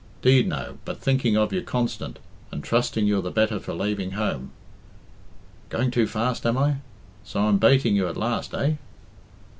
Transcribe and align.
'Deed 0.23 0.47
no, 0.47 0.79
but 0.83 0.99
thinking 0.99 1.37
of 1.37 1.53
you 1.53 1.61
constant, 1.61 2.17
and 2.51 2.63
trusting 2.63 3.05
you're 3.05 3.21
the 3.21 3.29
better 3.29 3.59
for 3.59 3.71
laving 3.75 4.13
home'... 4.13 4.49
Going 5.69 5.91
too 5.91 6.07
fast, 6.07 6.43
am 6.43 6.57
I? 6.57 6.77
So 7.23 7.39
I'm 7.41 7.59
bating 7.59 7.95
you 7.95 8.07
at 8.07 8.17
last, 8.17 8.55
eh?" 8.55 8.77